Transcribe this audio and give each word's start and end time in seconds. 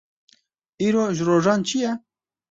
Îro 0.85 1.03
ji 1.15 1.23
rojan 1.29 1.61
çi 1.67 1.77
ye? 1.83 1.91